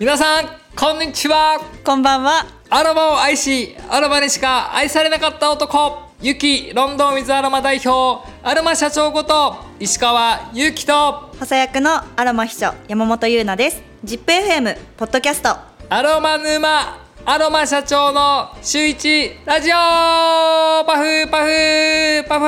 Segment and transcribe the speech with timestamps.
[0.00, 1.60] 皆さんこんにちは。
[1.84, 2.46] こんばんは。
[2.70, 13.82] アロマを愛しアロマにしか愛されなかった男ゆきロンドンウィズアロマ代表アロマ社長こと石川祐希と補佐役のアロマ秘書山本優奈です。
[14.06, 15.50] ZIPFM ポッドキャスト。
[15.90, 22.46] アロマ沼アロマ社長の週一ラジオパフパフパフ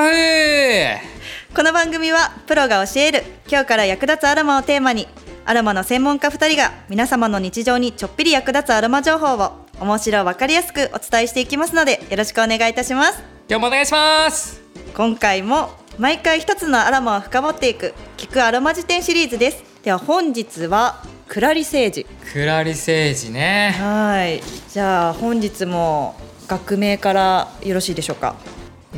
[1.55, 5.07] この番組はプロが教える今日から役立つアロマをテーマに
[5.45, 13.19] アロマの専門家2人が皆様の日常にちょっぴり役立つアロマ情報を面白わかりやすくお伝えしていきますのでよろしくお願いいたします。
[13.49, 14.63] 今日もお願いします。
[14.95, 19.65] 今回も毎回一つのアロマを深掘っていく聞くアロマ辞典シリーズです。
[19.83, 22.07] では本日はクラリセージ。
[22.33, 23.75] クラリセージね。
[23.77, 24.41] はい。
[24.71, 26.15] じゃあ本日も
[26.47, 28.37] 学名からよろしいでしょうか？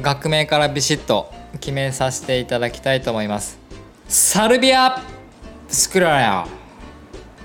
[0.03, 3.59] 学名からビシッと決めさせていただきたいと思います。
[4.09, 5.03] サルビア
[5.75, 6.47] スクラヤ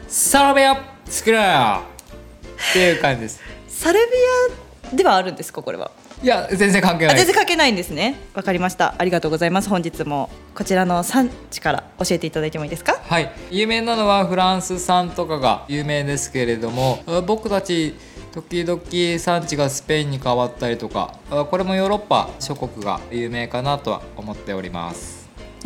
[0.08, 3.42] サルビアスクラヤっていう感じです。
[3.68, 5.90] サルビアではあるんですかこれは？
[6.22, 7.18] いや全然関係ない。
[7.18, 8.18] 全然関係ないんですね。
[8.36, 8.94] わかりました。
[9.00, 9.70] ありがとうございます。
[9.70, 13.00] 本日もこちらの産地から教えていただいてもいいですか？
[13.02, 13.32] はい。
[13.50, 17.96] 有名なのはフランス産とかが有名ですけれども僕たち
[18.32, 18.80] 時々
[19.20, 21.16] 産地がスペインに変わったりとか
[21.50, 25.19] これもヨーロッパ諸国が有名かなとは思っております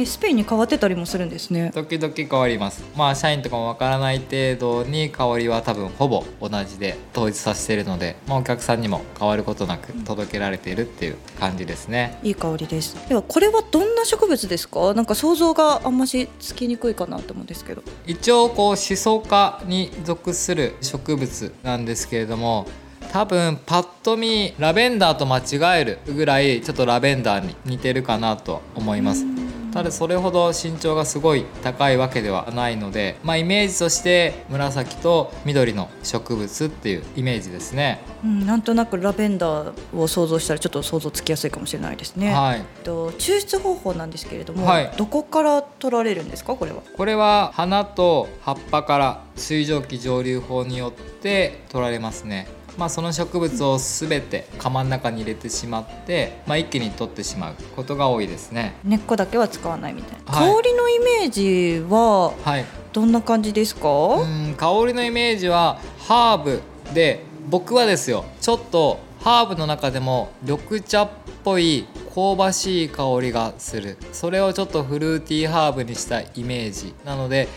[0.05, 1.71] スペインに変わってたりもするんですね。
[1.73, 2.83] 時々変わります。
[2.95, 12.17] まあ社員とかもわからない程度に香りは多分ほぼ同じで統一させているので、まあ、お客さんにも変わることなく届けられているっていう感じですね。
[12.23, 12.95] いい香りです。
[13.07, 14.93] ではこれはどんな植物ですか？
[14.93, 17.83] なんか想像があんましつきにくいかなと思うんですけど。
[18.05, 22.65] 一応こうシソ科に属する植物なんですけれども
[23.11, 29.23] 多分パッと見ラベンダーと間違えるぐらいちょっとラベンダーに似てるかなと思います
[29.73, 46.55] ただそれほど身長がすごい高いわけではないので、まあ、イメージとして紫と緑の植物っていうイメージですね、うん、なんとなくラベンダーを想像したらちょっと想像つきやすいかもしれないですね、はい、と抽出方法なんですけれども、はい、どこから取られるんですか？
[46.55, 46.81] これは。
[46.95, 52.47] これは花と葉っぱから水蒸気蒸留法によって取られますね
[52.77, 58.75] まあ、その植物を全て釜の中に入れてしまって、まあ、一気に取ってしまうことが多いですね。
[58.83, 62.33] 根っこだけは使わないみたいな、はい、香りのイメージは
[62.91, 66.61] どんな感じですか、はい、うん香りのイメージはハーブ
[66.93, 71.09] で僕はですよちょっとハーブの中でも緑茶っ
[71.43, 73.97] ぽい香ばしい香りがする。
[74.11, 77.47] それをちょっとフルーティーハーブにしたイメージなので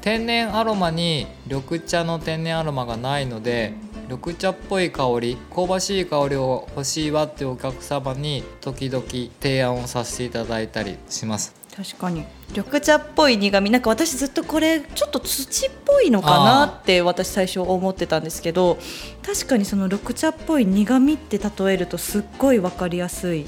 [0.00, 3.74] 天然アロマに緑茶の天然アロマがないので
[4.08, 9.04] 緑茶っぽい香り香ばしい香りを欲しいわってお客様に時々
[9.40, 11.54] 提案をさせていただいたりします。
[11.76, 12.24] 確かに。
[12.50, 13.70] 緑茶っぽい苦味。
[13.70, 18.78] なんか私ずっとこれちょっと土っぽいのかなって私最初思ってたんですけど
[19.24, 23.44] 確かにその緑茶っぽい苦味って例えるとすっごい分かりやすい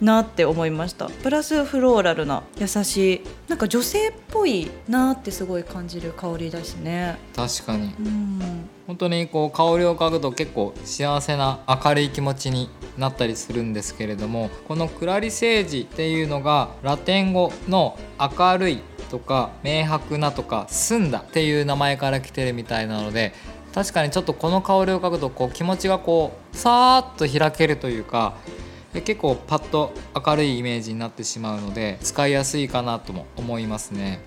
[0.00, 3.20] なって思いました、うん、プラスフローラルな優しい。
[3.48, 7.18] なんか女性っぽいなってすごい感じる香りだしね。
[7.36, 18.80] 確かに、うん、本当にこう香りを嗅ぐと結構幸せな明るい気持ちになったりするんですけれどもこのクラリセージっていうのがラテン語の明るい
[19.10, 23.32] とか明白なとか澄んだっていう名前から来てるみたいなので
[23.74, 28.34] 確かにちょっとこの香りを嗅ぐとこう気持ちがこうさーっと開けるというか
[28.92, 34.20] 結構パッと明るいイメージになってしまうので使いやすいかなとも思いますね。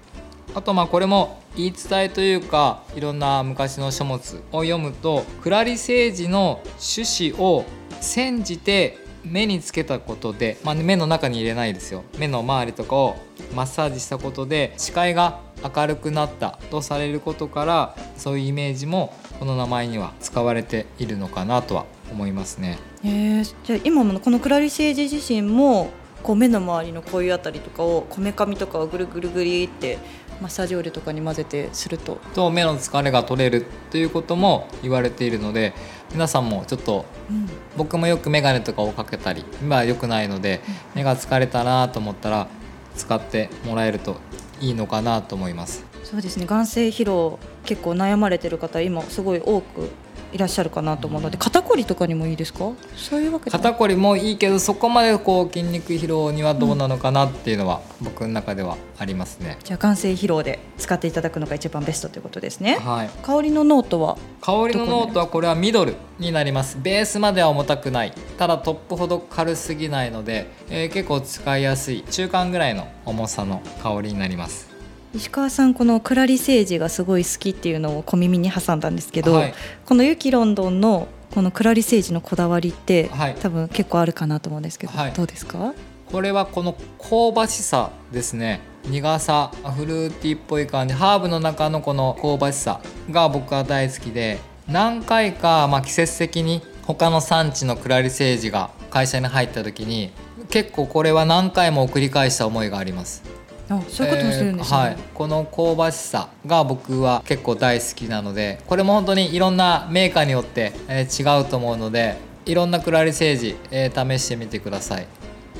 [0.54, 7.64] あとまあこれも言い伝えというかいろんな昔の書物を読むとクラリセージの種子を
[8.02, 8.98] 煎じて
[9.30, 13.16] 目につけたことで、まあ、目の中に入れないですよ目の周りとかを
[13.56, 22.78] マッサージしたことで視界が明るくなったとされることからそういうイメージもこの名前には使われているのかなとは思いますね。
[23.04, 25.90] えー、じゃあ今のこのクラリセージ自身も
[26.24, 29.98] こう目の周りのこういうあたりとかをこめかみとかをぐるぐるぐりって
[30.42, 32.20] マッサージオイルとかに混ぜてすると。
[32.34, 35.74] と目の疲れが取れるということも言われているので
[36.12, 40.62] 皆さんもちょっと、うん、僕もよく眼鏡とかをかけたり今は良くないので、
[40.96, 42.48] 目が疲れたなと思ったら
[42.96, 44.18] 使ってもらえると
[44.60, 45.86] いいのかなと思います。
[46.04, 46.46] そうですね。
[46.46, 49.90] 眼性疲労結構悩まれてる方今すごい多く
[50.34, 52.72] いらっしゃるかなと思うので肩こりとかにもいいですか？
[52.96, 64.18] そういうわけ肩こりもいいけどそこまでこう筋肉疲労にはどうなのかなっていうのは、僕の中ではありますね、じゃあ眼精疲労で使っていただくのが一番ベストということですね、はい、香りのノートは？
[64.42, 66.78] 香りのノートはこれはミドルになります。
[66.82, 68.14] ベースまでは重たくない。
[68.38, 72.04] ただトップほど軽すぎないので、えー、結構使いやすい。
[72.10, 74.70] 中間ぐらいの重さの香りになります
[75.18, 79.54] 石川さんこのクラリセージがすごい好きっていうのを小耳に挟んだんですけど、はい。
[79.84, 83.36] このユキロンドンのこのクラリセージのこだわりって、はい。
[83.36, 85.14] 多分結構あるかなと思うんですけど、はい。
[85.14, 85.74] どうですか？
[86.12, 88.62] これはこの香ばしさですね。
[88.86, 92.80] 苦さフルーティーっぽい感じハーブの中のこの香ばしさ
[93.10, 100.12] が僕は大好きで何回か、まあ、季節的に他の産地のクラリセージが会社に入った時に
[100.50, 103.24] 結構これは何回も繰り返した思いがあります。
[103.26, 103.27] あ
[103.68, 112.16] そういうこともするんですね、えーはい、この香ばしさが僕は結構大好きなのでこれも本当にいろんなメーカーによって、えー違うと思うので
[112.46, 115.08] いろんなクラリセージ、えー試してみてください。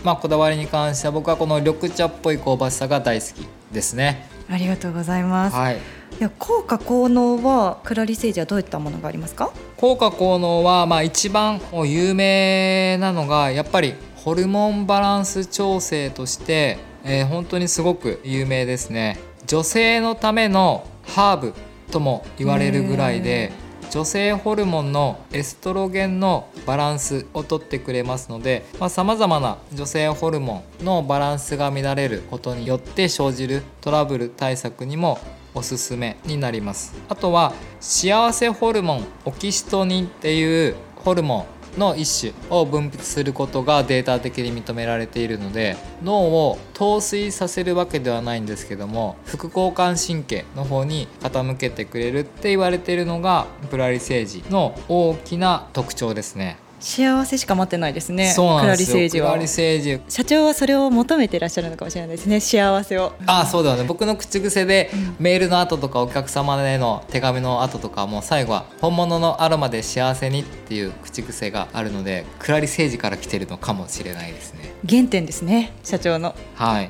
[0.04, 4.30] まあこだわりに関しては僕はこの緑茶っぽい香ばしさが大好きですね。
[4.50, 5.76] ありがとうございます、はい。
[5.76, 5.80] い
[6.20, 9.52] や効果効能はクラリセージはどういったものがありますか？
[9.76, 16.78] 効果効能はまあ一番有名なのがやっぱりホルモンバランス調整として、
[17.08, 19.18] えー本当にすごく有名ですね。
[19.46, 21.54] 女性のためのハーブ
[21.92, 23.54] とも言われるぐらいで
[23.90, 35.18] 女性ホルモンのエストロゲンのバランスをとってくれますのでさまざ、まな女性ホルモンのバランスが乱れることによって生じるトラブル対策にも
[35.56, 36.94] おすすめになります。
[37.08, 56.58] あとは幸せホルモンオキシトニンっていうホルモンの一種を分泌することがデータ的に認められているので脳を陶酔させるわけではないんですけども副交感神経の方に傾けてくれるって言われているのがプラリセージの大きな特徴ですね。
[56.80, 58.88] 幸せしか待ってないですねそうなんですよ。
[58.94, 59.30] クラリセージは。
[59.32, 63.14] クラリセージ社長はそれを求めていらっしゃるのかもしれないですね幸せを。
[63.26, 63.84] あそうだよね。
[63.84, 74.74] 僕の口癖でメールの後とかお客様への手紙の後とかも最後は本物のアロマで幸せにっていう口癖があるのでクラリセージから来てるのかもしれないですね。
[74.88, 76.36] 原点ですね社長の。
[76.56, 76.90] はい。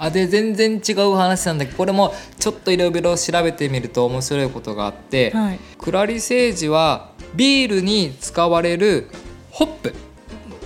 [0.00, 5.58] あで全然違う話なんだけどこれもちょっといろいろ調べてみると面白いことがあって、はい。
[5.78, 9.08] クラリセージはビールに使われる
[9.50, 9.94] ホップ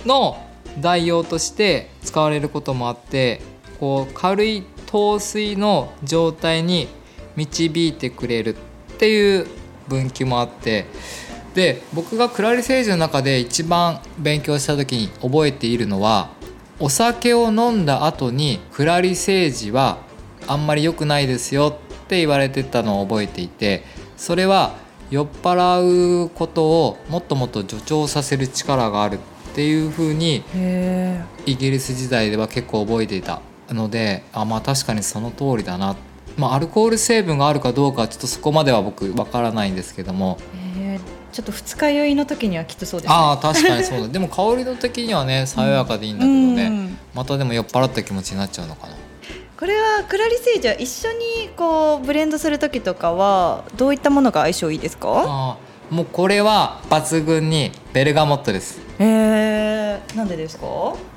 [0.05, 0.37] の
[0.79, 3.41] 代用として使われることもあって
[3.79, 6.87] こう軽い糖水の状態に
[7.35, 8.55] 導いてくれるっ
[8.97, 9.47] ていう
[9.87, 10.85] 分岐もあって
[11.53, 16.29] で僕がクラリセージの中で一番勉強した時に覚えているのは
[16.79, 19.99] お酒を飲んだ後にクラリセージは
[20.47, 23.83] あんまり良くないですよって言われてたのを覚えていて
[24.17, 24.75] それは
[25.13, 29.19] 酔っ払うことをもっともっと助長させる力がある
[29.51, 33.39] っていう風にへイギリス時代では結構覚えていた
[33.69, 35.95] のであまあ確かにその通りだな、
[36.35, 40.39] まあ、アルコール成分があるかどうかはちょっとそこまでは僕わからないんですけども。
[40.79, 40.99] え
[41.31, 43.15] ちょっと二日酔いの時にはきっとそうですね。
[43.15, 44.01] ああ確かにそう。
[44.01, 46.97] だでも香りの時にはね爽やかでいいんだけどね、うん。
[47.15, 48.93] またでも酔っ払った気持ちになっちゃうのかな
[49.63, 55.57] これはクラリセージは一緒にこうブレンドする時とかはどういったものが相性いいですか？
[55.89, 58.81] もうこれは抜群にベルガモットです。
[58.99, 60.65] えー、なんでですか？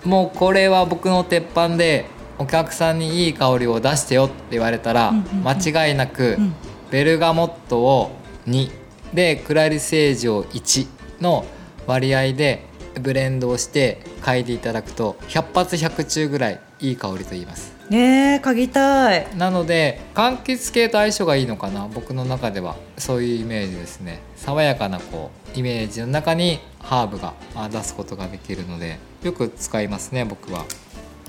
[0.04, 2.06] もうこれは僕の鉄板で
[2.38, 5.10] お客さんにいい香りを出してよって言われたら
[5.42, 6.54] 間違いなくうん。
[6.92, 8.12] ベルガモットを
[8.46, 8.70] 2
[9.12, 10.86] でクラリセージを1
[11.20, 11.44] の
[11.88, 12.62] 割合で
[13.00, 19.26] ブレンドをして嗅いでいただくと100発100中ぐらいいい香りと言いますねえ嗅ぎたい。
[19.36, 21.88] なので柑橘系と相性がいいのかな？
[21.92, 22.76] 僕の中では。
[22.98, 24.20] そういうイメージですね。
[24.36, 30.64] 爽やかなこうイメージの中にハーブがあ出すことができるのでよく使いますね僕は。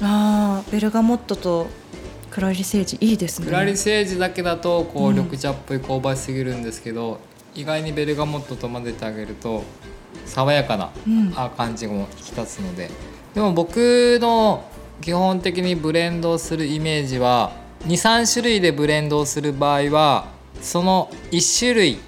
[0.02, 1.68] あーベルガモットと
[2.32, 3.46] クラリセージいいですね。
[3.46, 5.16] クラリセージだけだとこううん。
[5.16, 7.20] 緑茶っぽい香ばしすぎるんですけど、
[7.54, 9.64] 意外にベルガモットと混ぜてあげると
[10.26, 12.90] 爽やかな感じも引き立つので。
[13.36, 14.66] でも僕の
[15.02, 17.52] 基本的にブレンドをするイメージは
[17.86, 20.28] 23種類でブレンドをする場合は
[20.62, 22.00] その1種類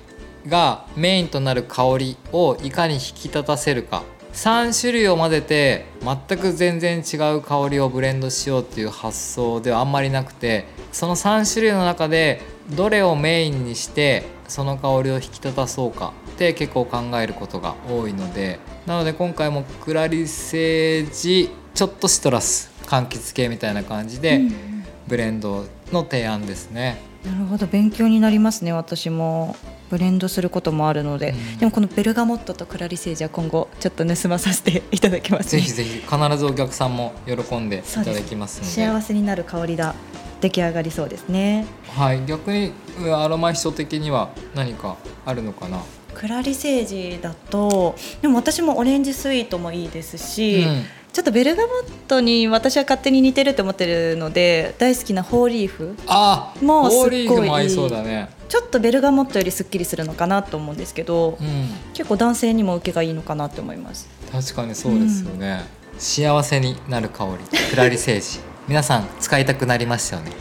[0.47, 4.03] がメインとなる香りをいかに引き立たせるか。
[4.33, 12.41] 3種類を混ぜて全く全然違う香りをブレンドしようっていう発想ではあんまりなくてその3種類の中で
[12.75, 27.01] どれをメインにしてその香りを引き立たそうかって結構考えることが多いのでなので今回もクラリセージちょっとシトラス柑橘系みたいな感じでうんブレンドの提案ですね。
[27.25, 29.55] なるほど勉強になりますね私も。
[29.89, 31.57] ブレンドすることもあるので、うん。
[31.57, 38.69] でもこのベルガモットとクラリセージは今後ちょっと盗まさせていただきます、ね、ぜひぜひ必ずお客さんも喜んでいただきますので。
[38.69, 39.95] 幸せになる香りだ
[40.41, 41.65] 出来上がりそうですね。
[41.97, 45.81] はい、逆にうんアロマ秘書的には何かあるのかな、
[46.13, 58.29] クラリセージだとでも私もオレンジスイートもいいですし、うんちょっとベルガモットに私は勝手に似てると思ってるので大好きなホーリーフあもうすっごいホーリーフも合いそうだね。
[58.47, 61.69] ちょっとベルガモットよりすっきりするのかなと思うんですけど、うん。
[61.93, 64.07] 結構男性にも受けがいいのかなって思います。
[64.31, 65.61] 確かにそうですよね、
[65.97, 67.59] 幸せになる香り。
[67.69, 70.31] クラリセージ皆さん使いたくなりましたよね。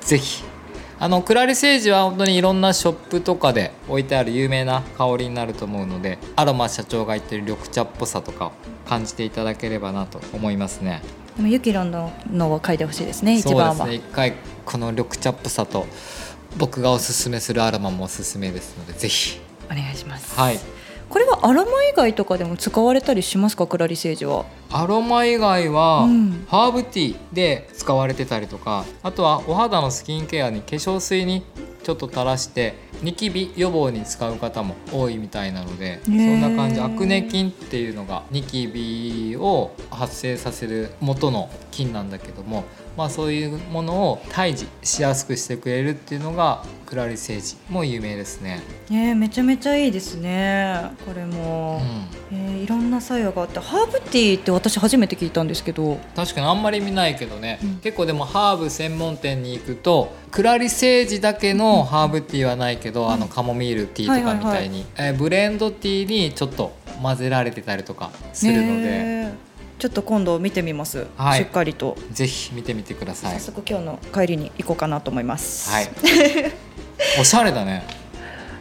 [0.00, 0.42] ぜひ
[1.00, 8.52] あのクラリセージは本当にいろんなショップとかで置いてある有名な香りになると思うのでアロマ社長が言ってる緑茶っぽさとかを
[8.84, 11.02] 感じていただければなと思いますね。
[11.36, 13.94] でもユキロンののを書いてほしいですね一そう番は、ですね。
[13.94, 15.86] 一回この緑茶っぽさと
[16.56, 19.38] 僕がおすすめするアロマもおすすめですのでぜひ
[19.70, 20.50] お願いしますは。
[20.50, 20.58] い
[21.08, 23.66] これはアロマ以外とかでも使われたりしますか？
[23.66, 24.44] クラリセージは。
[24.70, 26.44] アロマ以外は、うん。
[26.48, 31.42] ハーブティーで使われてたりとかあとはお肌のスキンケアに化粧水に
[31.82, 36.80] ちょっと垂らしてニキビ予防に使う方も多いみたいなのでそんな感じ。
[36.80, 42.64] アクネ菌っていうのがニキビを発生させる元の菌なんだけども、
[42.96, 48.62] まあ、そういうものを退治しやすくしてくれるっていうのがクラリセージも有名ですね。
[48.88, 50.90] ねえめちゃめちゃいいですね。
[51.04, 52.34] これうも、ん。
[52.34, 55.98] えーいろんな作用があってハーブティーって私初めて聞いたんですけど。
[56.16, 57.74] 確かにあんまり見ないけどね、うん。
[57.76, 69.28] 結構でもハーブ専門店に行くとクラリセージだけのハーブティーはないけど、あのカモミールティーとかみたいに、えーブレンドティーにちょっと混ぜられてたりとかするので、
[69.78, 73.52] ちょっと今度見てみます、はいしっかりとぜひ見てみてください早。
[73.52, 75.88] 速今日の帰りに行こうかなと思いますはい。
[77.20, 77.84] おしゃれだね。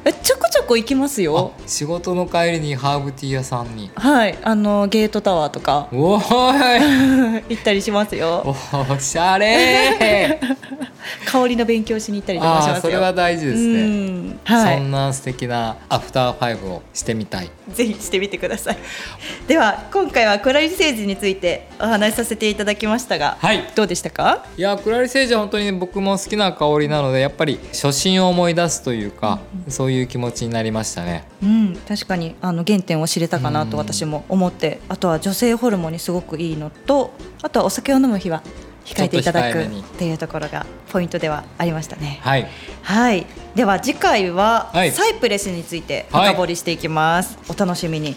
[0.05, 3.89] えちょこちょこ行きますよあ仕事の帰りにハーブティー屋さんに。
[3.95, 7.43] はいあのゲートタワーとかおーい。
[7.49, 10.86] 行ったりしますよおしゃれー。
[11.29, 12.81] 香りの勉強しに行ったりとかしますよ。
[12.83, 13.85] それは大事ですうね。
[13.85, 14.39] ん。
[14.45, 14.77] はい。
[14.77, 17.49] そんな素敵なアフターファイブをしてみたい。
[17.73, 18.77] ぜひしてみてください。
[19.47, 23.69] では今回はクラリセージについてお話しさせていただきましたが、はい。
[23.75, 24.45] どうでしたか？
[24.57, 31.25] いやクラリセージは本当に僕も好きな香りなのでやっぱり初心を思い出すというか、そういう気持ちになりましたね。
[31.43, 33.77] うん確かにあの原点を知れたかなとうん。
[33.79, 38.41] 私も思ってあとは女性ホルモンにすごくいいのとあとはお酒を飲む日は
[38.87, 42.19] 控えていただくっていうところがポイントではありましたね。
[42.21, 42.47] はい。
[42.83, 44.91] はい、では次回ははい。
[44.91, 46.29] サイプレスについてはい。
[46.29, 48.15] 深掘りしていきます、お楽しみに。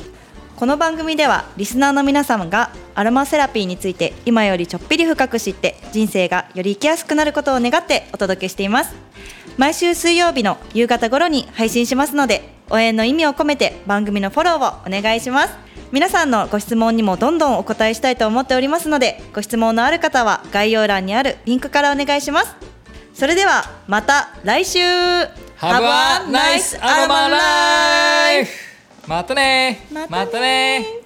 [0.55, 8.95] この番組ではリスナーの皆様がアロマセラピーについて今よりちょっぴり深く知って人生がより生きやすくなることを願ってお届けしています。
[9.57, 22.55] 毎週水曜日の夕方頃に配信しますので応援の意味を込めて番組のフォローをお願いします皆さんのご質問にもどんどんお答えしたいと思っておりますのでご質問のある方は概要欄にあるリンクからお願いします。
[23.13, 24.79] それではまた来週。
[24.79, 28.51] Have a nice aroma life!
[29.07, 31.00] またねまたねまたね